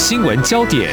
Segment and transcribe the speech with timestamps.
[0.00, 0.90] 新闻焦点，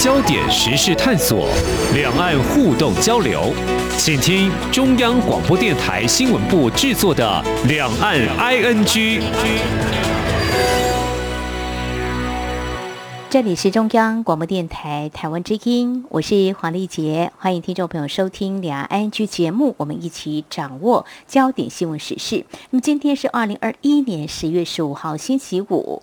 [0.00, 1.48] 焦点时事探索，
[1.94, 3.54] 两岸互动交流，
[3.96, 7.24] 请听中央广播电台新闻部制作的
[7.68, 8.84] 《两岸 ING》。
[13.30, 22.44] 这里是中央广播电台台湾之音，我是黄丽杰，欢迎听众朋友收听两岸 ING 节目，我们一起掌握焦点新闻时事。
[22.70, 26.02] 那么今天是二零二一年十月十五号，星期五。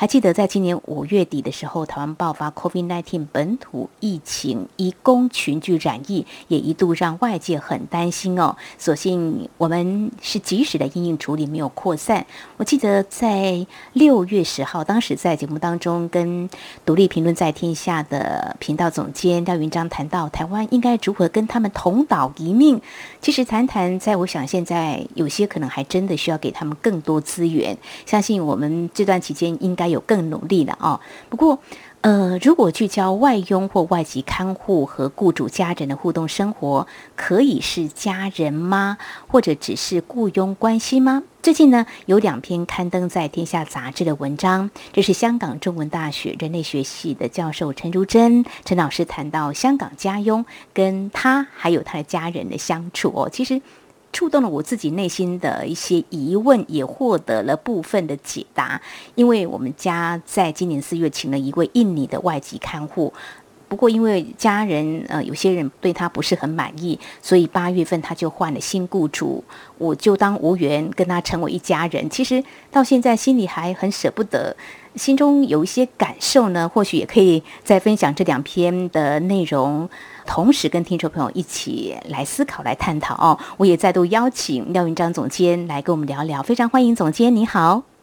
[0.00, 8.56] 还记得在今年五月底的时候，台湾爆发 COVID-19 本土疫情，移工群聚染疫，也一度让外界很担心哦。
[8.78, 12.24] 所幸我们是及时的应应处理，没有扩散。
[12.58, 16.48] 我记得在六月十号，当时在节目当中跟
[16.86, 22.80] 独立评论在天下的频道总监廖云章谈到，台湾应该如何跟他们同岛一命。
[23.20, 27.76] 其实谈谈，在我想现在有些可能还真的需要给他们更多资源。
[28.06, 29.87] 相信我们这段期间应该。
[29.88, 31.00] 有更努力了哦。
[31.28, 31.58] 不过，
[32.00, 36.86] 呃，如果聚焦外佣或外籍看护和雇主家人的互动生活，
[37.16, 38.98] 可以是家人吗？
[39.26, 41.24] 或者只是雇佣关系吗？
[41.42, 53.60] 最近呢，有两篇刊登在《天下》杂志的文章，这是香港中文大学人类学系的教授陈如珍陈老师谈到香港家佣跟他还有他的家人的相处哦，其实。
[54.12, 58.80] 触动了我自己内心的一些疑问，也获得了部分的解答。
[59.14, 63.12] 因为我们家在今年四月请了一位印尼的外籍看护，
[63.68, 69.44] 不过因为家人呃有些人对他不是很满意，所以八月份他就换了新雇主，
[69.76, 72.08] 我就当无缘跟他成为一家人。
[72.08, 74.56] 其实到现在心里还很舍不得，
[74.94, 79.88] 心中有一些感受呢，或许也可以再分享这两篇的内容。
[80.28, 83.38] 同时跟听众朋友一起来思考、来探讨哦。
[83.56, 87.97] 我也再度邀请廖云章总监来跟我们聊聊，非常欢迎总监，你好。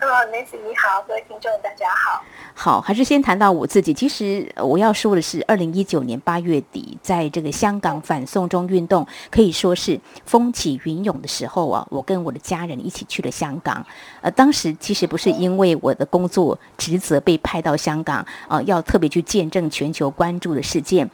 [0.00, 2.24] 呃，Nancy 你好，各位听众大家好。
[2.54, 3.92] 好，还是先谈到我自己。
[3.92, 13.84] 其实我要说的是，二零一九年八月底，在这个香港反送中运动可以说是风起云涌的时候啊，我跟我的家人一起去了香港。
[14.22, 21.10] 呃，当时其实不是因为我的工作职责被派到香港啊，要特别去见证全球关注的事件。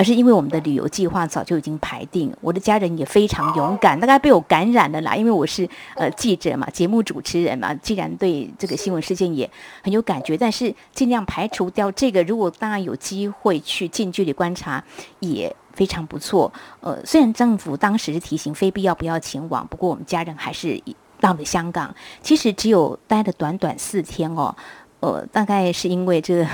[0.00, 5.14] 而是因为我们的旅游计划早就已经排定，我的家人也非常勇敢，大概被我感染了啦。
[5.14, 9.50] 因为我是呃记者嘛，节目主持人嘛，既然对这个新闻事件也
[9.82, 12.22] 很有感觉，但是尽量排除掉这个。
[12.22, 14.82] 如果当然有机会去近距离观察，
[15.18, 16.50] 也非常不错。
[16.80, 20.82] 呃，虽然政府当时是提醒非必要不要前往，不过我们家人还是
[21.20, 21.94] 到了香港。
[22.22, 24.56] 其实只有待了短短四天哦。
[25.00, 26.46] 呃，大概是因为这，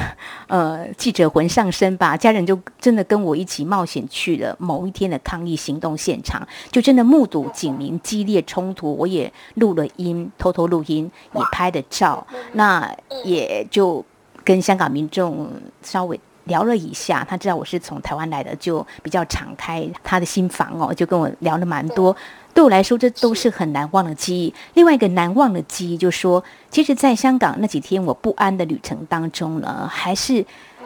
[0.47, 12.89] 呃，记者魂上身吧，家人就真的跟我一起冒险去了某一天的抗议行动现场，就真的目睹警民激烈冲突，我也录了音，偷偷录音，也拍了照，那
[13.25, 14.05] 也就
[14.45, 15.51] 跟香港民众
[15.83, 22.17] 稍微聊了一下，他知道我是从台湾来的，就比较敞开他的心房哦，就跟我聊了蛮多。
[22.57, 24.55] 对我来说，这都是很难忘的记忆。
[24.73, 30.43] 另外一个难忘的记忆，就是说，其实，在香港那几天我不安的旅程当中呢，还是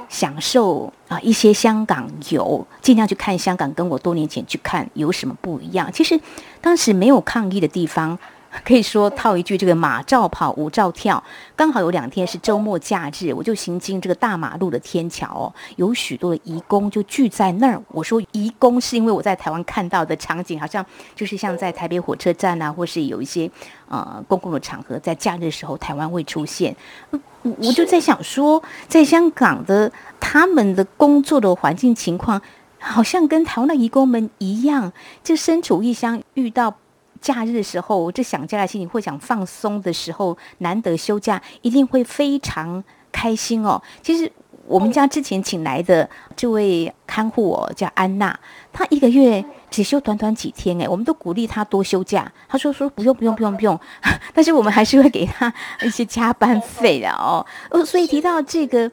[0.08, 5.88] 享受啊一些香港游，尽量去看香港，跟我多年前去看有什么不一样。
[5.92, 6.20] 其实
[6.60, 8.18] 当时没有抗议的地方。
[8.64, 11.22] 可以说套一句，这个马照跑，舞照跳。
[11.54, 17.80] 刚好有两天是周末假日，我就行经这个大马路的天桥哦，有许多的义工就聚在那儿。
[17.88, 20.84] 我说义工是因为我在台湾看到的场景，好像
[21.14, 23.48] 就是像在台北火车站啊，或是有一些
[23.88, 26.74] 呃公共的场合，在假日的时候台湾会出现。
[27.12, 32.42] 我我就在想说，在香港的他们的工作的环境情况，
[32.80, 36.74] 好像跟台湾的义工们一样，就身处异乡遇到。
[37.20, 42.82] 假日的时候，这想家的心情，或想放松的时候，难得休假，一定会非常
[43.12, 43.80] 开心哦。
[44.02, 44.30] 其实
[44.66, 48.38] 我们家之前请来的这位看护哦，叫安娜，
[48.72, 52.32] 她一个月只休短短几天，哎，我们都鼓励她多休假。
[52.48, 53.78] 她说说不用不用不用不用，
[54.32, 55.52] 但是我们还是会给她
[55.82, 57.44] 一些加班费的哦。
[57.70, 58.90] 呃，所以提到这个，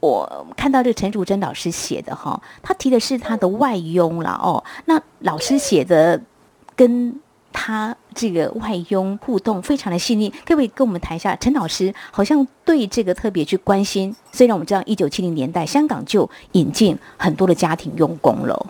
[0.00, 4.62] 我看到这个陈竹珍老师写的哈，他提的是他的外佣了哦。
[4.86, 6.20] 那老师写的
[6.74, 7.20] 跟
[7.52, 11.36] 他这个外佣互动非常的细腻，可不可以跟我们谈一下？
[11.36, 14.14] 陈老师好像对这个特别去关心。
[14.32, 18.66] 虽然我们知道一九七零年代香港就引进很多的家庭佣工了。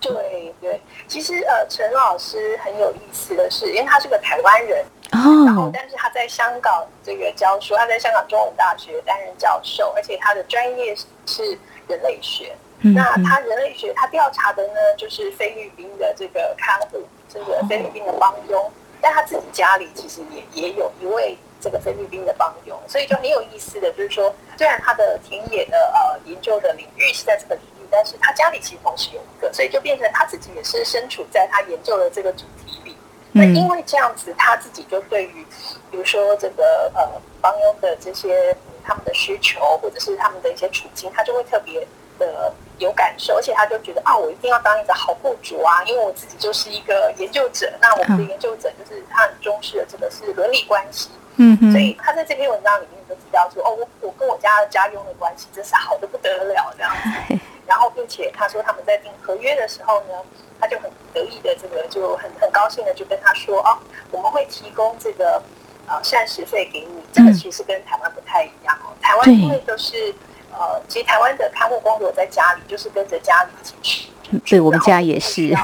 [0.00, 10.96] 对对，其实呃，陈老师很有意思的是，因为他是个台湾人哦，然后但是他在香港这个教书，他在香港中文大学担任教授，而且他的专业
[11.26, 12.54] 是人类学。
[12.82, 16.98] 那他人类学，他调查的呢就是菲律宾的这个看护。
[17.32, 32.96] 这个菲律宾的帮佣，但他自己家里其实也也有一位这个菲律宾的帮佣，所以就很有意思的，就是说，虽然他的田野的呃研究的领域是在这个领域，但是他家里其实同时有一个，所以就变成他自己也是身处在他研究的这个主题里。
[33.32, 35.46] 那因为这样子，他自己就对于，
[35.88, 37.08] 比如说这个呃
[37.40, 41.86] 帮佣的这些他们的需求，或者是他们的一些处境，他就会特别
[42.20, 51.10] 的有感受，而且他就觉得啊，我一定要当一个好雇主啊，因为我自己就是一个研究者，那我们的研究者就是他很重视的这个是伦理关系。
[51.36, 57.34] 嗯，所以他在这篇文章里面就提到说，哦，我我跟我家的家佣的关系真是好的不得了这样子。
[57.66, 60.14] 然后，并且他说他们在订合约的时候呢，
[60.60, 63.78] 他就很得意的这个就很很高兴的就跟他说，哦，
[64.10, 65.40] 我们会提供这个
[65.86, 67.00] 呃膳食费给你。
[67.12, 70.12] 这个其实跟台湾不太一样哦，台湾因为都是
[70.60, 74.38] 呃，其实台湾的看护工作在家里就是跟着家里一起吃。
[74.44, 75.56] 对，我们家也是。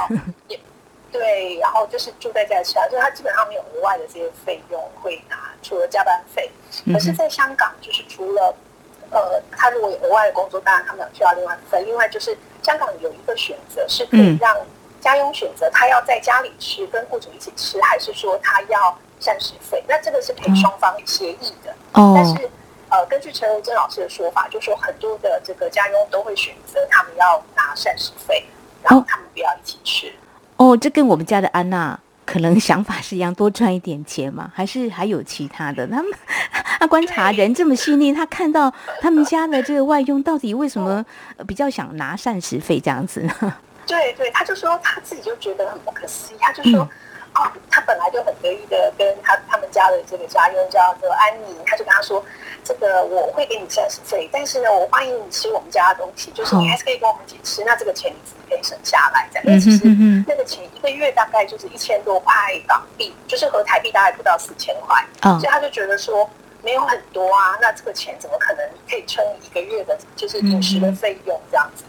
[1.13, 6.51] 对，然后就是住在家里吃啊，所以他基本上没有额外的这些费用会拿，除了加班费。
[6.93, 8.55] 可是，在香港，就是除了
[9.11, 11.87] 呃，他如果有额外的工作，当然他们需要另外分。
[11.87, 14.57] 另外，就是香港有一个选择是可以让
[15.01, 19.85] 家佣选择他要在家里吃，跟雇主一起吃，还是说他要膳食费。
[19.87, 21.75] 那这个是可以双方协议的。
[21.93, 22.15] 哦。
[22.17, 22.51] 但是
[22.89, 28.45] 呃，根据陈如珍老师的说法，就说很多的这个家佣都会选择他们要拿膳食费，
[28.83, 30.13] 然后他们不要一起吃。
[30.57, 34.51] 哦，这跟我们家的安娜可能想法是一样，多赚一点钱嘛？
[34.55, 35.87] 还是还有其他的？
[35.89, 36.13] 他们
[36.79, 38.73] 他观察人这么细腻，他看到
[39.03, 41.05] 他们家的这个外佣到底为什么
[41.47, 43.55] 比较想拿膳食费这样子呢？
[43.87, 46.89] 对对，他就说他自己就觉得很不可思议，他就说
[47.37, 52.25] 哦，他本来就很得意的跟他他们家的这个家佣叫做安妮，他就跟他说。
[52.65, 57.63] 这个我会给你三十岁，但是呢，我欢迎你吃我们家的东西，就是你还是可以跟我们一起吃。
[57.63, 59.47] 那这个钱你自己可以省下来，这样。
[59.47, 59.87] 因为其实
[60.27, 62.35] 那个钱一个月大概就是一千多块
[62.67, 65.01] 港币，就是和台币大概不到四千块，
[65.39, 66.29] 所以他就觉得说
[66.61, 71.85] 没有很多啊，那这个钱怎么可能可以撑一个月的，就是饮食的费用这样子？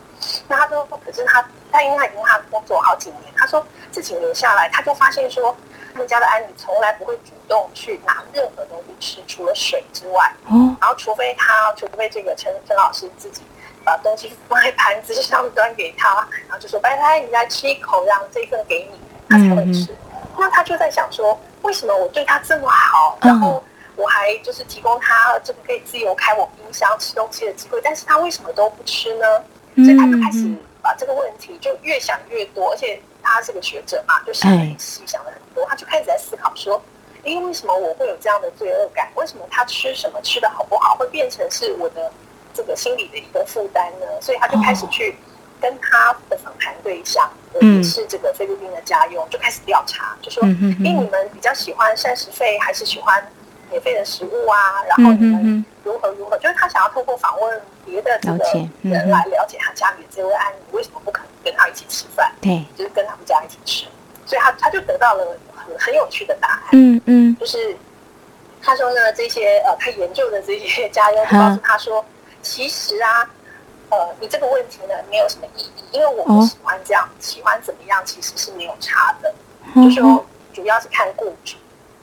[0.47, 5.56] 那他说，可是他他因为他已经他工作好几年，他说这几年下来，他就发现说。
[5.94, 10.31] 他们家的安妮从来不会主动去拿任何东西吃，除了水之外。
[10.45, 10.77] 哦。
[10.79, 13.41] 然后，除非他，除非这个陈陈老师自己
[13.83, 19.88] 把东西放在盘子上端给他，然后就说：“拜拜，你来吃一口，让这份给你，他才会吃。”
[20.38, 23.63] 那他就在想说：“为什么我对他这么好，然后
[23.95, 29.25] 我还就是提供他这个可以自由开我冰箱吃东西的机会，但是他为什么都不吃呢？”
[29.83, 30.50] 所以他就开始
[30.81, 33.00] 把这个问题就越想越多，而且。
[33.29, 36.81] 他是个学者嘛，就想很细，想了很多，他就开始在思考说：，
[37.25, 39.12] 因，为什么我会有这样的罪恶感？
[39.15, 42.09] 为什么他吃什么吃的好不好，会变成是我的
[42.53, 44.06] 这个心理的一个负担呢？
[44.21, 45.13] 所以他就开始去
[45.59, 47.29] 跟他的访谈对象，
[47.59, 50.47] 也是这个菲律宾的家佣，就开始调查，就说：，哎，
[50.79, 53.21] 你们比较喜欢膳食费，还是喜欢
[53.69, 54.84] 免费的食物啊？
[54.88, 56.38] 然后你们如何如何？
[56.38, 58.44] 就是他想要透过访问别的这个
[58.81, 61.28] 人来了解他家里的这位案例为什么不可能。
[61.48, 63.88] 跟他一起吃饭，对，就是跟他们家一起吃，
[64.25, 65.25] 所以他他就得到了
[65.56, 66.62] 很很有趣的答案。
[66.74, 67.74] 嗯嗯，就是
[68.62, 72.04] 他说呢，这些呃，他研究的这些家人告诉他说，
[72.42, 73.30] 其实啊，
[73.92, 79.34] 呃，你这个问题呢没有什么意义，因为我们喜欢这样，喜欢怎么样，其实是没有差的。
[79.74, 81.56] 就说主要是看雇主，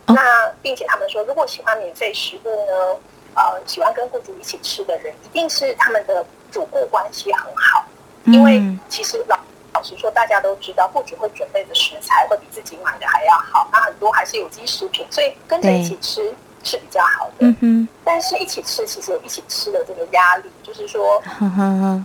[0.07, 3.01] 那并且他们说，如果喜欢免费食物呢，
[3.35, 7.85] 呃，喜欢跟雇主一起吃的人，一定是他们的主顾关系很好。
[8.27, 9.39] 因为其实老
[9.75, 17.47] 老实说，大家都知道，雇主会准备的食材会比自己买的还要好，那很多还是有机食品，所以跟着一起吃是比较好的。
[17.47, 17.89] 嗯哼。
[18.05, 21.21] 但是一起吃，其实有一起吃的这个压力，就是说，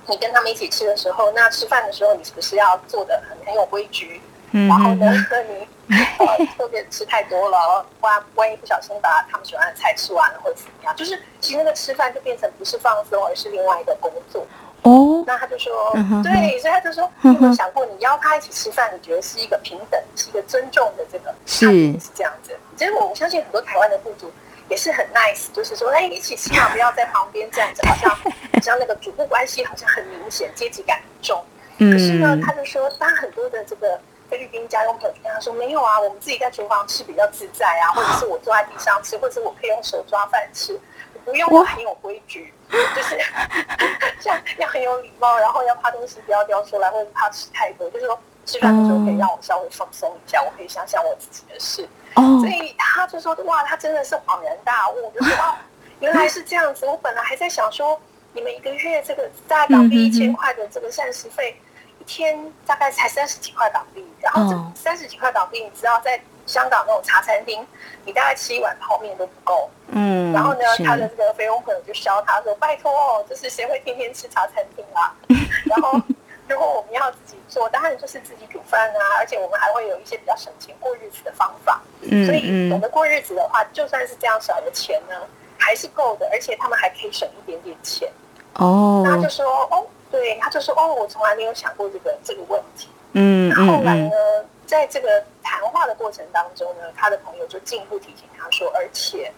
[0.07, 4.19] 你跟他们一起吃的时候，那吃饭的时候，你是不是要做的很很有规矩？
[4.51, 4.67] 嗯。
[4.67, 5.05] 然后呢，
[5.47, 5.67] 你
[6.57, 10.95] 特别吃太多了，万万一不小心把他们喜欢的菜吃完了，或者怎么样？
[10.95, 14.45] 就是其实那个吃饭就变成不是放松，而是另外一个工作。
[14.83, 15.91] 哦，那他就说，
[16.23, 21.65] 对，所以他就说，你有没有想过，你邀他一起吃饭，你觉得是一个平等，是一个尊重的这个，是
[21.99, 22.57] 是这样子。
[22.77, 24.31] 其实我相信很多台湾的雇主
[24.69, 31.43] 也是很 nice，就是说，哎，一起吃嘛，不要在旁边站着，好像好像那个主顾关系好像很明显，阶级感很重。
[31.77, 40.79] 可是呢，他就说，当很多的这个菲律宾家用朋友跟他说，没有啊，我们自己在厨房吃比较自在啊， 或者是我坐在地上吃，或者我可以用手抓饭吃。
[41.25, 43.19] 不用要很有规矩，就是
[44.19, 47.87] 像要很有礼貌，然后要怕东西不要掉出来，或者怕吃太多。
[47.91, 51.87] 就是说吃饭的时候可以让我稍微放松一下，我可以想想我自己的事。
[52.15, 55.53] 哦，所以他就说哇，他真的是恍然大悟， 就说哦，
[55.99, 56.85] 原来是这样子。
[56.87, 57.99] 我本来还在想说，
[58.33, 61.68] 你们一个月这个大概港币一千块的这个膳食费，一
[62.09, 66.19] 天大概才三十几块港币，然后这三十几块港币，你知道在。
[66.49, 67.63] 香港那种茶餐厅，
[68.05, 69.69] 你大概吃一碗泡面都不够。
[69.89, 72.91] 嗯，然后呢，他的这个菲佣朋友就笑他说：“拜托，
[73.29, 75.13] 就是谁会天天吃茶餐厅啊？
[75.69, 75.91] 然后
[76.47, 81.79] 如果我们要自己做，当然就是自己煮饭啊，而且我们还会有一些比较省钱过日子的方法。
[82.01, 85.13] 嗯，所以懂得过日子的话，就算是这样少的钱呢，
[85.55, 88.11] 还是够的，而且他们还可以省一点点钱。
[88.55, 92.89] 哦，那就说：哦，对，他就说：哦，我从来没有想过这个这个问题。
[93.13, 94.11] 嗯那后来呢，
[94.65, 99.31] 在这个谈话的过程当中呢，他的朋友就进一步提醒他说，而且。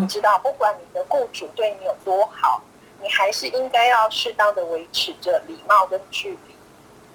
[0.00, 2.60] 你知道，不管你的雇主对你有多好，
[3.00, 6.54] 你还是应该要适当的维持着礼貌跟距离。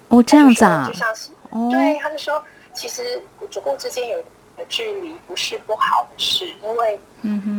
[0.08, 1.30] 哦，这样子啊，就像是，
[1.70, 2.42] 对，他就说，
[2.74, 4.20] 其实主顾之间有
[4.68, 6.98] 距离不是不好的事，因为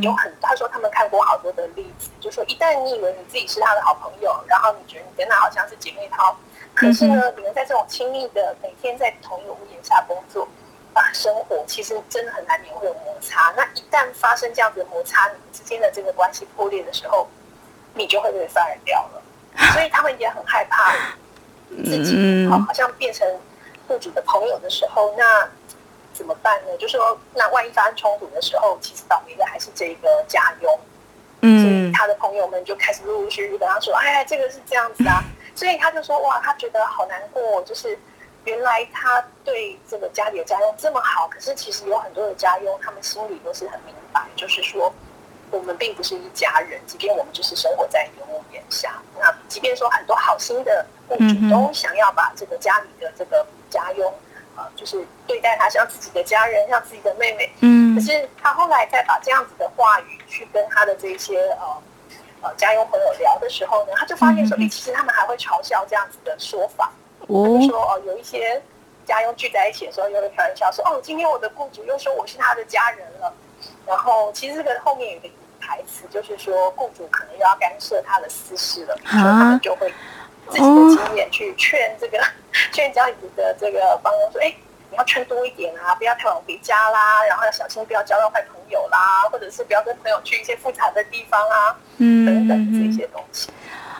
[0.01, 6.35] 有很，他说他们看过好多的例子，就说一旦你以为你自己是他的好朋友，然后你觉得你跟他好像是姐妹淘，
[6.73, 10.47] 可是呢，你们在这种亲密的每天在同一个屋檐下工作。
[11.13, 17.27] 生活其实真的很难免会有摩擦，那一旦发生这样子的摩擦，你们之间的这个关系破裂的时候，
[17.93, 19.21] 你就会被 fire 掉了。
[19.73, 20.91] 所以他们也很害怕
[21.85, 23.27] 自己好，好像变成
[23.87, 25.47] 雇主的朋友的时候，那
[26.17, 26.75] 怎么办呢？
[26.77, 30.79] 就说那万一发生冲突的时候，其实倒霉的还是这个家佣。
[31.41, 35.23] 嗯，所以他的朋友们就开始陆陆续续跟他说：“哎，这个是这样子啊。
[35.55, 37.97] ”所以他就说：“哇，他觉得好难过，就是。”
[38.47, 44.89] 原来他对这个家里的家佣这么好，可是其实有很多的家佣，他们心里都是很明白，就是说
[45.51, 49.01] 我们并不是一家人，即便我们就是生活在一个屋檐下。
[49.19, 54.13] 那即便说很多好心的雇主都想要把这个家里的这个家佣，
[54.57, 57.49] 呃，就是对待他像自己的家人，像自己的妹妹。
[57.61, 57.95] 嗯。
[57.95, 61.81] 可是他后来再把这样子的话语去跟他的这些呃
[62.41, 66.91] 呃家佣朋友聊的时候呢，他就发现说，哎，其实他们还会嘲笑这样子的说法。
[67.21, 68.61] 就说哦，有一些
[69.05, 73.33] 家佣聚在一起的时候，又会开玩笑说：“哦，今天我的雇主又说我是他的家人了。”
[73.85, 79.91] 然后其实这个后面有一个台词，就是说雇主可能又要干涉他的私事了，所以他们就会
[80.49, 82.19] 自己的经验去劝这个
[82.71, 84.53] 劝家里的这个帮佣说：“哎，
[84.89, 93.49] 你要劝多一点啊，不要太晚回家啦，然后要小心不要交到坏朋友啦，或者是不要跟朋友去一些复杂的地方啊，嗯等等这些东西。”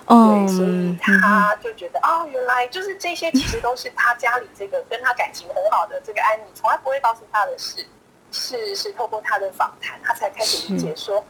[0.08, 7.86] 对，所以他就觉得哦，原来就是这些，其实都是他家里这个跟他感情很好的这个安妮，从来不会告诉他的事，
[8.32, 11.22] 是是透过他的访谈，他才开始理解说，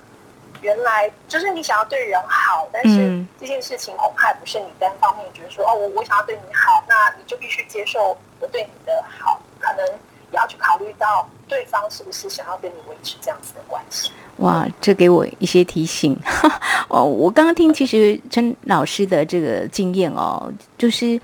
[0.61, 9.85] 原来就是你想要对人好，但是这件事情恐怕不是你单方面觉得说哦，我我想要对你好，那你就必须接受我对你的好，可能
[10.31, 14.11] 也要去考虑到对方是不是想要跟你维持这样子的关系。
[14.37, 16.15] 哇，这给我一些提醒
[16.89, 17.03] 哦。
[17.03, 21.19] 我刚刚听，其实陈老师的这个经验哦，就是，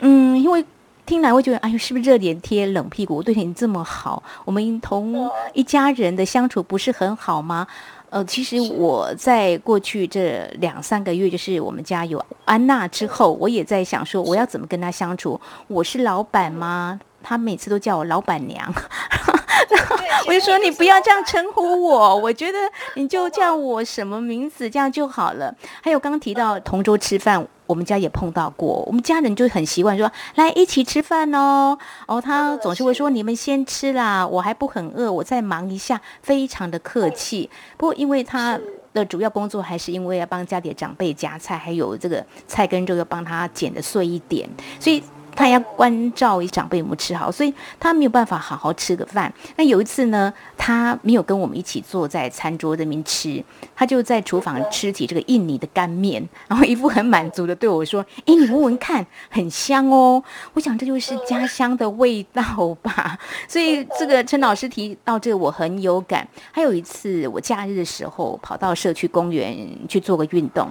[0.00, 0.64] 嗯，因为
[1.06, 3.16] 听来会觉得，哎呦，是不是热脸贴冷屁股？
[3.16, 7.66] 我对你这么好，我们同一家人的相处不是很好吗？
[8.10, 15.38] 呃，其实我在过去这两三个月，就是我们家有安娜之后，我也在想说，我要怎么跟她相处？
[15.66, 16.98] 我是老板吗？
[17.22, 18.72] 她每次都叫我老板娘。
[20.26, 22.58] 我就说你不要这样称呼我，我觉得
[22.94, 25.54] 你就叫我什么名字这样就好了。
[25.82, 31.78] 还有刚刚提到同桌吃饭，我们家也碰到过，我们家人就很习惯说来一起吃饭哦。
[32.06, 37.48] 哦，他总是会说你们先吃啦，我还不很饿，我再忙一下，非常的客气。
[37.76, 38.58] 不过因为他
[38.92, 44.48] 的主要工作还是因为要帮家里的长辈夹菜，还有这个菜跟肉要帮他剪的碎一点，
[44.80, 45.00] 所以。
[45.38, 49.32] 他要关照一长辈有没有吃好，所以他没有办法好好吃个饭。
[49.54, 53.40] 那有一次呢，他没有跟我们一起坐在餐桌这边吃，
[53.76, 60.20] 他就在厨房吃起这个印尼的干面，然后一副很满足的对我说：“哎，你闻闻看，很香哦。”
[60.54, 63.16] 我想这就是家乡的味道吧。
[63.46, 66.26] 所以这个陈老师提到这个，我很有感。
[66.50, 69.56] 还有一次，我假日的时候跑到社区公园
[69.88, 70.68] 去做个运动。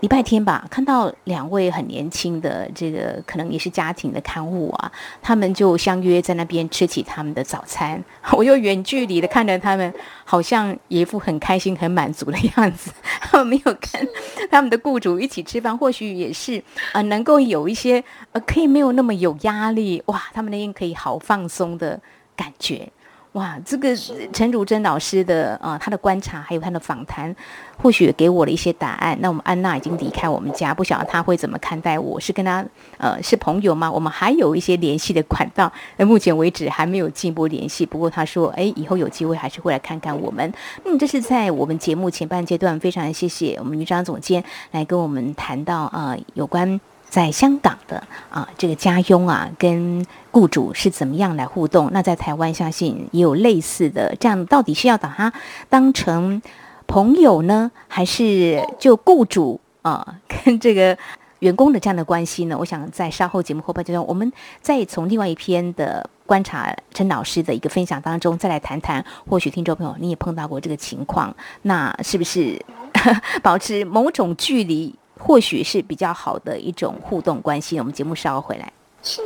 [0.00, 8.02] 礼拜天吧，看到两位很年轻的这个，可能也是家庭的看护啊，他们就相约在那边吃起他们的早餐。
[8.32, 9.92] 我又远距离的看着他们，
[10.24, 12.90] 好像一副很开心、很满足的样子。
[13.20, 14.08] 他们没有跟
[14.50, 22.00] 他们的雇主一起吃饭，或许也是呃，能够有一些呃，可以没有那么有压力哇，他们那边可以好放松的
[22.36, 22.88] 感觉。
[23.38, 23.94] 哇，这个
[24.32, 27.32] 陈如珍老师的呃，他的观察还有他的访谈，
[27.80, 29.16] 或许给我了一些答案。
[29.20, 32.18] 那我们安娜已经离开我们家，不晓得他会怎么看待我？
[32.18, 32.64] 是跟他
[32.96, 33.88] 呃是朋友吗？
[33.88, 37.86] 我们还有一些联系的管道，那目前为止还没有进一步联系。
[37.86, 40.52] 不过他说，哎，以后有机会还是会来看看我们。
[40.84, 44.42] 嗯，这是在我们节目前半阶段，非常谢谢我们于章总监
[44.72, 46.80] 来跟我们谈到呃有关。
[47.08, 51.90] 在香港的啊这个家佣啊跟雇主是怎么样来互动？
[51.92, 55.32] 那在台湾相信也有类似的，这样到底是要把它
[55.68, 56.40] 当成
[56.86, 60.96] 朋友呢，还是就雇主啊 跟这个？
[61.40, 69.04] 员工的这样的关系呢，我想在稍后节目后半阶段，我们再从另外一篇的观察陈老师的一个分享当中，再来谈谈。
[69.24, 72.60] 或许听众朋友你也碰到过这个情况，那是不是
[73.40, 77.78] 保持某种距离，或许是比较好的一种互动关系？
[77.78, 78.72] 我们节目稍后回来。
[79.02, 79.20] 是。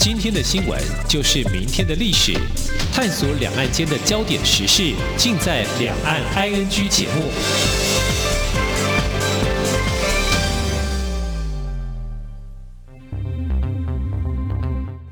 [0.00, 2.34] 今天的新闻就是明天的历史，
[2.92, 7.93] 探索两岸间的焦点时事，尽在《两岸 ING》节目。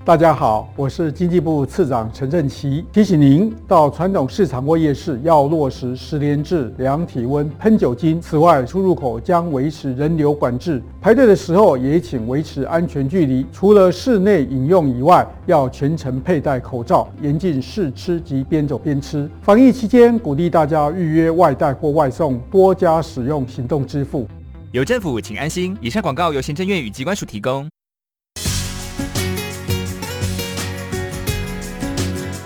[0.04, 2.85] 大家好，我是经济部次长陈振奇。
[2.92, 8.21] 提醒您，到传统市场或夜市要落实十连制、量体温、喷酒精。
[8.21, 13.47] 此外，出入口将维持人流管制，排队的时候也请维持安全距离。
[13.52, 19.30] 除了室内饮用以外，要全程佩戴口罩，严禁试吃及边走边吃。
[19.40, 24.26] 防疫期间，鼓励大家预约外带或外送，多加使用行动支付。
[24.73, 25.76] 有政府，请安心。
[25.80, 27.72] 以上广告由行政院与机关署提供。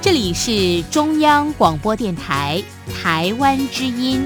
[0.07, 2.63] 这里是中央广播电台
[3.03, 4.25] 台湾之音。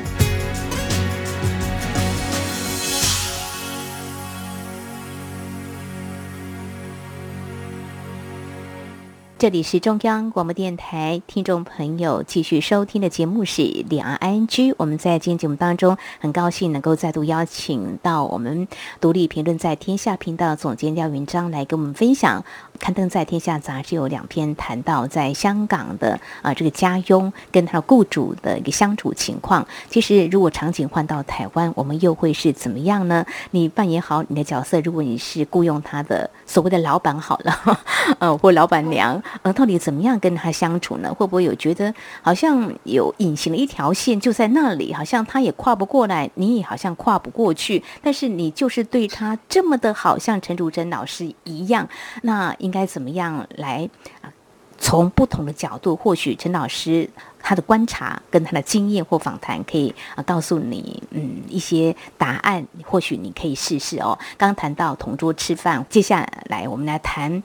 [9.40, 14.70] 这里是中央广播电台，听众朋友继续收听的节目是《两岸 I N G》。
[14.76, 18.68] 我们在今天节目当中，很高兴能够再度邀请到我们
[19.00, 22.44] 独立评论在天下频道总监廖云章来跟我们分享。
[22.78, 29.66] 刊登在《天下》杂志有两篇谈到在香港的啊这个家佣跟他的雇主的一个相处情况。
[29.90, 33.24] 其实如果场景换到台湾，我们又会是怎么样呢？
[33.52, 37.78] 你扮演好你的角色，如果你是雇佣他的所谓的老板好了，
[38.18, 41.12] 呃或老板娘，呃到底怎么样跟他相处呢？
[41.12, 51.86] 会不会有觉得好像有隐形的一条线就在那里，好像他也跨不过来，你也好像跨不过去，但是你就是对他这么的好，像陈竹珍老师一样，
[52.22, 52.70] 那应。
[52.70, 53.90] 应该怎么样来
[54.20, 54.30] 啊？
[54.78, 62.64] 从不同的角度，或许陈老师他的观察跟他的经验或访谈，可以啊告诉你嗯一些答案。
[62.84, 64.16] 或许你可以试试哦。
[64.38, 67.42] 刚谈到同桌吃饭，接下来我们来谈，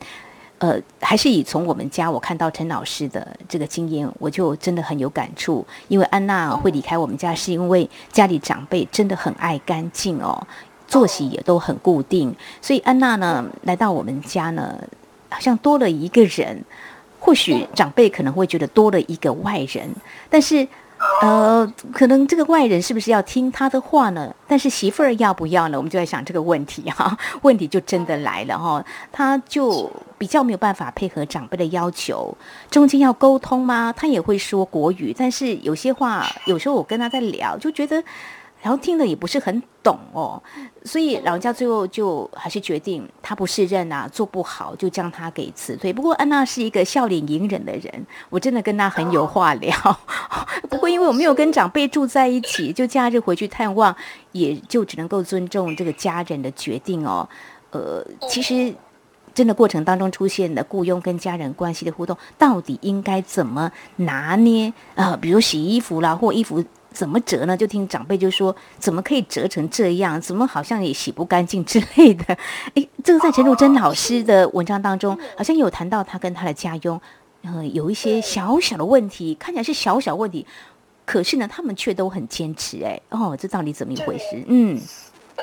[0.60, 5.66] 呃，还是以从我们家我看到陈老师的这个经验，我就真的很有感触。
[5.88, 10.48] 因为安娜会离开我们家，是因为家里长辈真的很爱干净哦，
[10.88, 14.80] 作息也都很固定，所以安娜呢来到我们家呢。
[15.28, 16.64] 好像多了一个人，
[17.20, 19.90] 或许长辈可能会觉得多了一个外人，
[20.30, 20.66] 但是，
[21.22, 24.34] 呃，可能这个外人是不是要听他的话呢？
[24.48, 25.78] 但是媳妇儿要不要呢？
[25.78, 32.36] 我们就在想这个问题哈， 问题就真的来了哈，他就比较没有办法配合长辈的要求，
[32.70, 33.94] 中间要沟通吗？
[33.96, 38.04] 他也会说国语，但是有些话，有时候我跟他在聊，就觉得。
[38.66, 40.42] 然后听的也不是很懂哦，
[40.84, 45.94] 所以老人家最后就还是决定他不胜任啊，做不好就将他给辞退。
[45.94, 49.72] 不过安娜是一个笑脸隐忍的人，我真的跟她很有话聊。
[50.68, 53.96] 不过因为我没有跟长辈住在一起，就假日回去探望，
[54.32, 57.30] 也就只能够尊重这个家人的决定哦。
[57.70, 58.74] 呃，其实
[59.36, 65.16] 真的过程当中出现的雇佣跟家人关系的互动，到底应该怎么拿捏啊？
[65.22, 66.66] 比如洗衣服啦，或衣服。
[66.96, 67.56] 怎么折呢？
[67.58, 70.20] 就听长辈就说，怎么可以折成这样？
[70.22, 72.38] 怎么好像也洗不干净之类的？
[72.76, 77.00] 诶，这个在陈如珍老师的文章当中，好像有谈到他跟他的家佣，
[77.44, 80.48] 呃，有一些小小的问题，看起来是小小问题，
[81.06, 82.82] 可是呢，他们却都很坚持。
[82.84, 84.42] 哎，哦，这到底怎么一回事？
[84.48, 84.80] 嗯，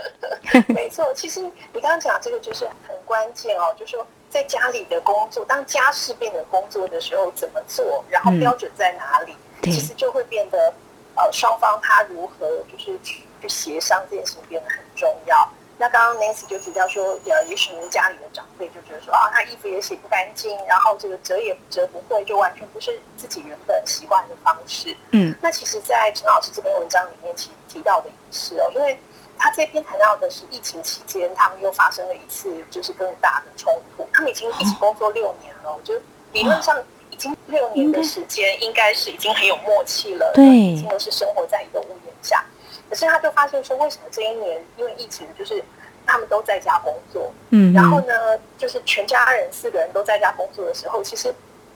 [0.75, 8.03] 没错，其实你刚刚讲这个就是很关键哦，就是说在家里的工作，当家事变成工作的时候，怎么做？
[8.09, 9.35] 然后标准在哪里？
[9.63, 10.73] 其实就会变得。
[11.15, 15.49] 呃，双方他如何就是去协商这件事情变得很重要。
[15.79, 24.97] 那刚刚 Nancy 就提到说，呃，也许您家里的长辈就觉得说，啊，他衣服也洗不干净，然后这个折也折不会，就完全不是自己原本习惯的方式。
[25.11, 28.97] 嗯，那其实，在陈老师这篇文章里面，其实提到的也是哦，因为
[29.37, 34.09] 他这篇谈到的是疫情期间，他们又发生了一次就是更大的冲突。
[34.13, 35.95] 他们已经一起工作六年了，就
[36.33, 36.81] 理论上。
[37.23, 40.33] 已经六年的时间，应该是已经很有默契了。
[40.35, 42.45] 对，已经都是生活在一个屋檐下。
[42.89, 45.63] 可是他就发现说，为什么这一年因为疫情，就是
[46.05, 47.33] 他们都在家工作。
[47.51, 51.33] 嗯，然后呢，就是全家人四个人都在家工作的时候，其实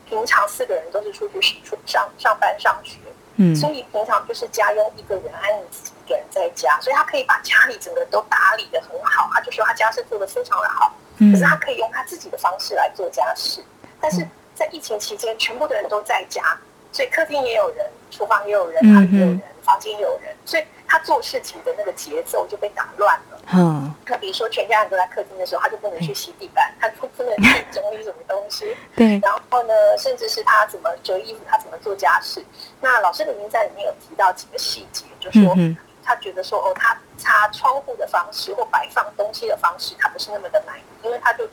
[0.08, 2.98] 平常四个人都是出去出上上班上学。
[3.36, 9.30] 嗯，所以平常就是家用一个人，安妮自己一个人在家，所以他可以把家里整个都打理的很好。
[9.32, 13.62] 他就说他家事做的非常的好，可是他可以用他自己的方式来做家事。
[14.00, 14.26] 但是
[14.56, 16.58] 在疫情期间，全部的人都在家，
[16.90, 23.40] 所以客厅也有人，厨房也有人，他也有人，房间也有人，所以他做事情的那个节奏就被打乱了。
[23.52, 28.76] 嗯，那比如说全家人都在客厅的时候，他就不能去洗地板，他不能去整理什么东西。
[28.96, 29.20] 对。
[29.22, 32.44] 然后呢，甚至是他怎么折衣服，他怎么做家事。
[32.80, 35.54] 那老师里面在里面有提到几个细节，就说
[36.02, 41.48] 他觉得说哦，他擦窗户的方式或摆放东西的方式，他不是那么的满意，因为他就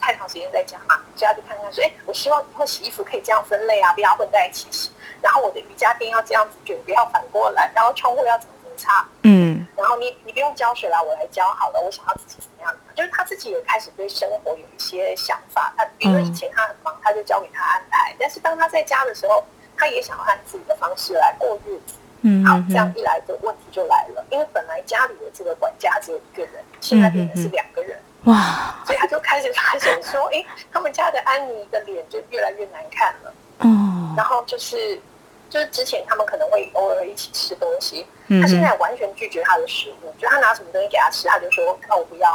[0.00, 4.90] 太长时间在家嘛，所以他就看看说，哎，我希望以后洗衣服可以这样分类啊，不要混在一起洗。
[5.22, 7.70] 然后我的瑜伽垫要这样子卷，不要反过来。
[7.74, 9.06] 然后窗户要怎么怎么擦？
[9.22, 9.66] 嗯。
[9.76, 11.80] 然后你你不用浇水了，我来浇好了。
[11.80, 12.74] 我想要自己怎么样？
[12.94, 15.72] 就是他自己也开始对生活有一些想法。
[15.76, 18.14] 他比如说以前他很忙，他就交给他安排。
[18.18, 19.42] 但是当他在家的时候，
[19.76, 21.94] 他也想要按自己的方式来过日子。
[22.20, 22.44] 嗯。
[22.44, 27.98] 好，这样一来的问题就来了，因为本来家里的这个管家只有一个人，现在变成是两个人。
[28.26, 28.74] 哇！
[28.84, 33.34] 所以他就开始发现说，哎，他们家的安妮的脸就越来越难看了。
[33.58, 34.14] 哦。
[34.16, 35.00] 然后就是。
[35.48, 38.04] 就是之前他们可能会偶尔一起吃东西，
[38.42, 42.28] 他现在完全拒绝他的食物，就他拿什么东西给他吃，他就说那我不要，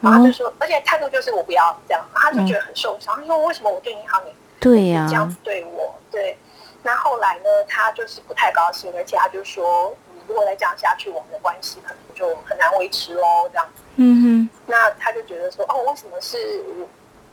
[0.00, 3.14] 然后他就说，而且态度就是我不要这样，他就觉得很受伤。
[3.14, 5.94] 他说为什么我对你好，你对呀这样子对我？
[6.10, 6.38] 对。
[6.82, 13.82] 那后来呢，他就是不太高兴，而且他就说，你如果再这样下去，我们的关系可能就很难维持喽，这样子。
[13.96, 14.48] 嗯哼。
[14.66, 16.62] 那他就觉得说，哦，为什么是？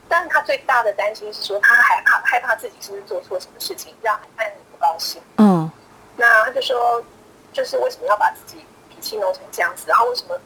[0.08, 5.22] 但是他最大的担心是说，他害怕害怕自己是不是做错什么事情，让安妮不高兴。
[5.38, 5.70] 嗯，
[6.16, 7.04] 那他就说，
[7.52, 9.84] 就是为什么要把自己脾气弄成这样子？
[9.88, 10.40] 然后为什么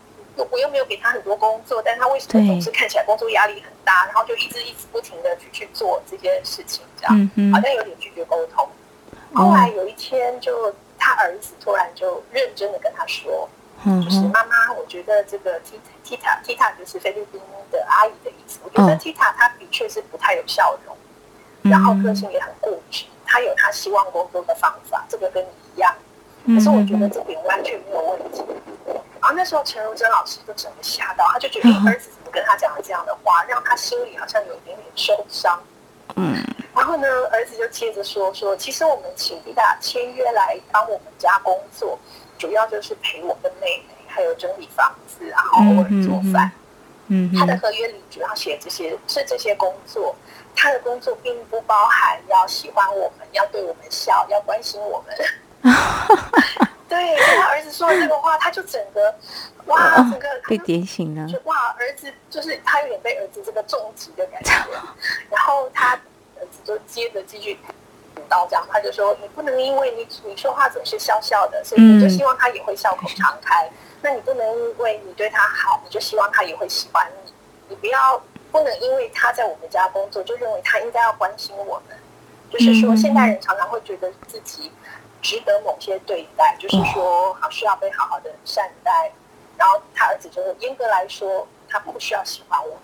[0.50, 4.06] 我又没有给他很多工作，但他为什么总是看起来工作压力很大？
[4.06, 8.66] 然后就一直一直不停的去去做这些事情，这样好像有点拒绝沟通。
[9.36, 10.74] 后来有一天，就
[11.10, 13.50] 他儿子突然就认真的跟他说。
[14.04, 15.58] 就是妈妈，我觉得这个
[16.04, 17.40] Tita Tita 就是菲律宾
[17.72, 18.60] 的阿姨的意思。
[18.62, 20.98] 我觉得 Tita 她的确是不太有笑容，
[21.62, 23.06] 然后个性也很固执。
[23.26, 25.96] 她有她希望工作的方法，这个跟你一样。
[26.46, 28.44] 可是我觉得这点完全没有问题。
[29.22, 35.58] 然后那时候陈如珍老师就整个吓到，他就觉得儿子怎么跟他讲了这样的话，让他心里好像有一点点受伤。
[36.18, 36.44] 嗯。
[36.80, 42.00] 然后呢，儿子就接着说说，其实我们请 Tita 签约来帮我们家工作。
[42.38, 46.50] 主要就是陪我跟妹妹，还有整理房子，然后偶尔做饭。
[47.08, 50.16] 嗯，他的合约里主要写这些是这些工作。
[50.56, 55.18] 他的工作并不包含要喜欢我们，要对我们笑，要关心我们。
[56.88, 59.14] 对，他儿子说了这个话，他就整个
[59.66, 61.30] 哇，整个被点醒了。
[61.30, 64.54] 就哇，儿子就是他有点被儿子这个重击的感觉。
[65.30, 66.00] 然后他
[66.40, 67.60] 儿子就接着继续。
[68.28, 73.68] 到这样，他就说：“你不能因为你你说话总是笑笑的，所以你就希望他也会笑口常开。
[74.02, 77.34] 那你不能因为你对他好，你就希望他也会喜欢你。
[77.70, 78.22] 你不要
[78.52, 81.98] 不能因为他在我们家工作，就认为他应该要关心我们。
[82.52, 84.72] 就是说，现代人常常会觉得自己
[85.22, 89.12] 值得某些对待，就是说，好需要被好好的善待。
[89.58, 92.78] 然后他儿子就说，严格来说，他不需要喜欢我。”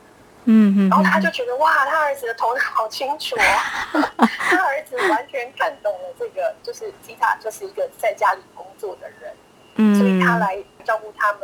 [0.45, 4.01] 嗯嗯，然后他就觉得哇，他儿子的头脑好清楚哦，
[4.37, 9.33] 他儿子完全看懂了这个，就是吉塔就是一个在家里工作的人，
[9.75, 11.41] 嗯，所以他来照顾他们，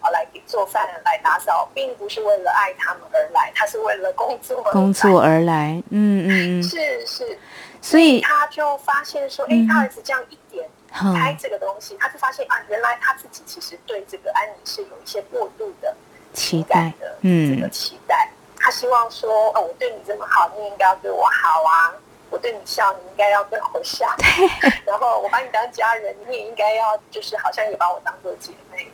[0.00, 7.38] 啊，来做饭、来打扫，并不是为了爱他们而来，他是为了工作工作而来，嗯嗯嗯，是是，
[7.82, 15.94] 所以他就发现说，哎，他儿子这样一点开这个东西，他就发现啊，原来他自己其实对这个安妮是有一些过度的
[16.32, 18.30] 期待的，嗯，这个期待。
[18.68, 21.90] 他希望说：“哦，我对你这么好，你应该要对我好啊！
[22.28, 24.06] 我对你笑，你应该要对我笑。
[24.84, 28.86] 然后我把你当家人，你也应该要，就是好像也把我当做姐妹。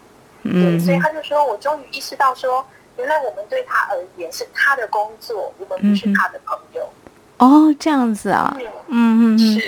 [0.45, 2.65] 对，所以他就说：我终于意识到说，
[2.99, 6.89] 原来我们对他而言是他的工作，我们不是他的朋友。”
[7.39, 8.57] 哦，这样子啊，
[8.89, 9.61] 嗯嗯嗯，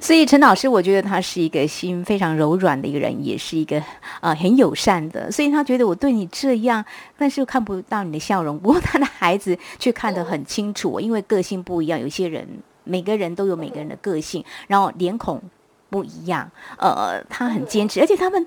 [0.00, 3.82] 所以陈老师，我觉得他是一个心非常柔软的一个人，也是一个
[4.20, 6.84] 呃很友善的，所以他觉得我对你这样，
[7.16, 8.56] 但是又看不到你的笑容。
[8.60, 12.46] 不过他的孩子却看得很清楚，因为个性不一样，有些人
[12.84, 15.40] 每个人都有每个人的个性，然后脸孔
[15.88, 18.46] 不一样，呃，他很坚持，而且他们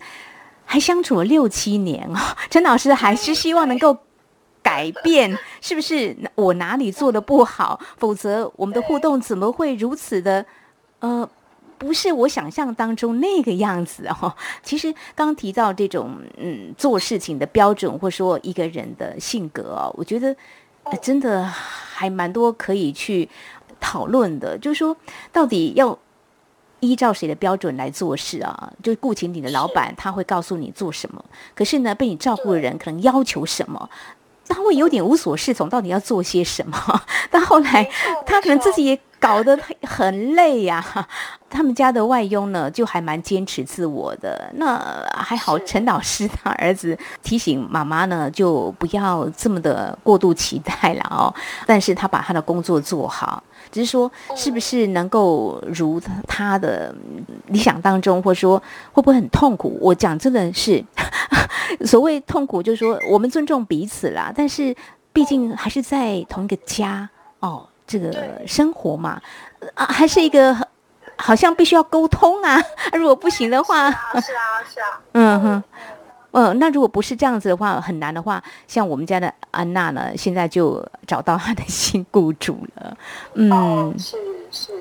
[0.66, 2.20] 还相处了六七年哦。
[2.52, 3.98] 陈老师还是希望能够。
[4.68, 7.80] 改变 是不是我哪里做的不好？
[7.96, 10.46] 否则我们的互动怎么会如此的？
[11.00, 11.30] 呃，
[11.78, 14.36] 不是我想象当中那个样子哦。
[14.62, 20.36] 其实刚提到这种嗯做事情的标准，或说一个人的性格哦，我觉得
[21.02, 23.30] 真的还蛮多可以去
[23.80, 24.58] 讨论的。
[24.58, 24.98] 就是说，
[25.32, 25.98] 到底要
[26.80, 28.72] 依照谁的标准来做事啊？
[28.84, 31.24] 就顾请你的老板，他会告诉你做什么。
[31.56, 33.90] 可是呢，被你照顾的人可能要求什么，
[34.48, 37.02] 他会有点无所适从，到底要做些什么？
[37.30, 37.90] 但后来，
[38.26, 40.84] 他可能自己也搞得很累呀。
[41.50, 44.52] 他们家的外佣呢，就还蛮坚持自我的。
[44.56, 44.78] 那
[45.14, 51.34] 还好，陈老师他儿子提醒妈妈呢，就不要这么的过度期待了哦。
[51.66, 53.42] 但是他把他的工作做好。
[53.72, 56.94] 只是说，是不是能够如他的
[57.48, 59.78] 理想当中，或者说会不会很痛苦？
[59.82, 60.84] 我讲真的是，
[61.86, 64.76] 所谓痛苦，就是说我们尊重彼此啦，但是
[65.14, 67.10] 毕竟还是在同一个家
[67.40, 69.22] 哦，这个生活嘛，
[69.74, 70.56] 啊，还是一个
[71.16, 72.62] 好像必须要沟通啊。
[72.94, 75.64] 如果不行的话，是啊，是啊，嗯哼。
[76.32, 82.98] 嗯，那如果不是这样子的话，很难的话，像我们家的安娜呢，现在就找到她的新雇主了。
[83.34, 84.18] 嗯，是
[84.52, 84.72] 是，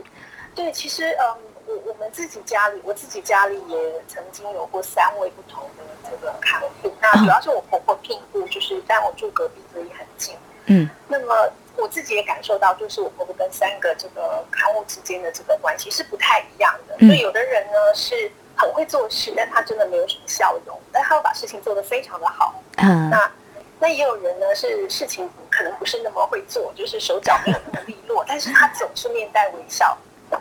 [0.54, 1.24] 对，其实嗯，
[1.66, 10.34] 我我们自己家里，我自己家里也曾经有过三位不同的这个看护，那主要是我婆婆聘雇，就是但我住隔壁，所以很近。
[10.66, 16.96] 嗯，那么我自己也感受到，就是我婆婆跟三个这个看护之间的这个关系是不太一样的。
[16.98, 18.30] 所以有的人呢是。
[18.58, 22.54] 很会做事，但他真的没有什么笑容，但他会把事情做得非常的好。
[22.78, 23.30] 嗯，那
[23.78, 29.94] 那也有人呢，是事情可能不是那么会做，就是手脚没有那么利落，但是他总是面带微笑。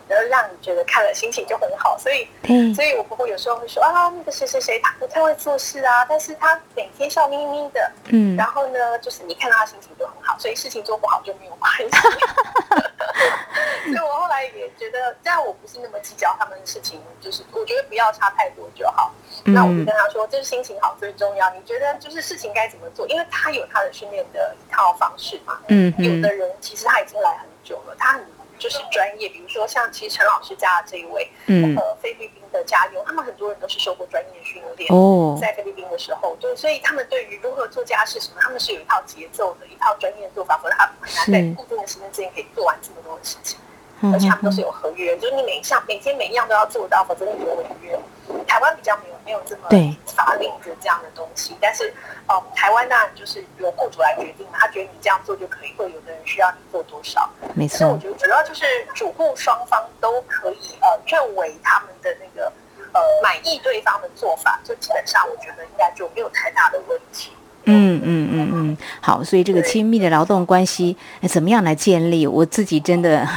[0.08, 2.28] 然后让你觉得看了心情就很好，所以，
[2.74, 11.90] 所以我婆婆有时候会说啊，那个谁谁谁他不太会做事啊，但是他每天笑眯眯的，嗯，然后呢，就是你看到他心情就很好，所以事情做不好就没有关系。
[13.86, 19.12] 所以我后来也觉得，这样我不是那么计较他们的事情，就是我觉得不要差太多就好。
[19.44, 21.50] 那我就跟他说，就是心情好最重要。
[21.54, 23.08] 你觉得就是事情该怎么做？
[23.08, 25.60] 因为他有他的训练的一套方式嘛。
[25.68, 28.35] 嗯，有的人其实他已经来很久了，他很。
[28.58, 34.92] 就是专业，比如说像其实陈老师家的这一位，嗯，呃，菲律宾的家佣，他们很多人都是受过专业训练。
[34.92, 43.60] 哦，在菲律宾的时候，对所以他们对于如何做家事什么，他们是有一套节奏的，一套专业的做法，否则他很难在固定的时间之内可以做完这么多的事情。
[44.14, 47.98] 而且他们都是有合约，就是你每一项每天每一样都要做到，否则你就违约。
[48.48, 49.64] 台湾比较没有没有这么
[50.16, 51.94] 法令的这样的东西，但是，
[52.28, 57.30] 嗯，台湾当然就是由雇主来决定嘛，他觉得你这样做就可以，或有的人需要你做多少。
[57.54, 57.78] 没错。
[57.78, 62.52] 所以我觉得主要就是主顾双方都可以呃认为他们的那个
[62.94, 67.32] 呃满意对方的做法，就基本上我觉得应该就没有太大的问题。
[67.66, 70.96] 嗯嗯嗯嗯，好，所以这个亲密的劳动关系
[71.28, 72.26] 怎么样来建立？
[72.26, 73.28] 我自己真的。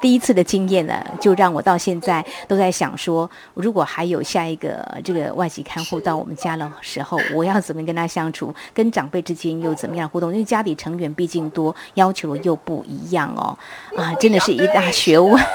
[0.00, 8.54] 第一次的经验呢，就让我到现在都在想说，如果还有下一个这个外籍看护到我们家的时候，我要怎么跟他相处？
[8.72, 10.32] 跟长辈之间又怎么样互动？
[10.32, 13.56] 因为家里成员毕竟多，要求又不一样哦，
[13.98, 15.42] 啊，真的是一大学问。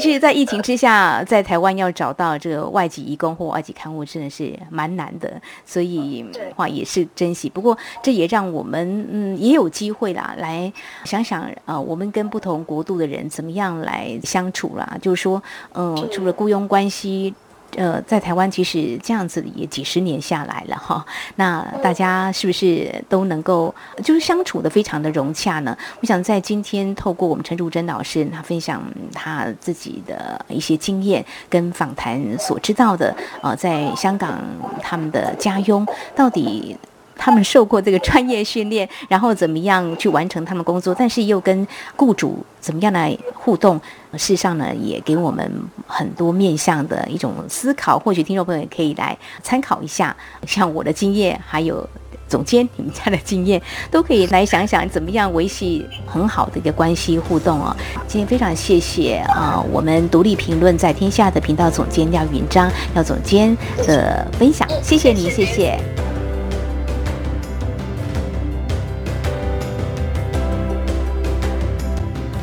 [0.00, 6.24] 其实，在疫情之下，在台湾要找到这个外籍义工或外籍看护，真的是蛮难的，所以
[6.56, 7.48] 话也是珍惜。
[7.48, 10.72] 不过，这也让我们嗯也有机会啦，来
[11.04, 14.96] 想想呃，我们跟不同国度的人怎么样来相处啦？
[15.00, 15.42] 就是说，
[15.74, 17.34] 嗯，除了雇佣关系。
[17.76, 25.78] 呃，在台湾其实这样子也几十年下来了哈，那大家是不是都能够就是相处的非常的融洽呢？
[26.00, 28.82] 我想在今天透过我们陈淑贞老师他分享
[29.14, 34.40] 他自己的一些经验跟访谈所知道的，呃，在香港
[34.82, 36.76] 他们的家佣到底。
[37.20, 40.94] 他们受过这个专业训练，然后怎么样去完成他们工作？
[40.98, 43.78] 但是又跟雇主怎么样来互动？
[44.14, 45.48] 事实上呢，也给我们
[45.86, 47.98] 很多面向的一种思考。
[47.98, 51.86] 或许听众朋友也可以来参考一下，像我的经验，还有
[52.26, 57.76] 总监你们家的经验，都可以来想想怎么样维系很好的一个关系互动哦。
[58.08, 63.54] 今天非常谢谢啊，我们独立评论在天下的频道总监廖云章廖总监
[63.86, 65.78] 的分享，谢谢你，谢谢。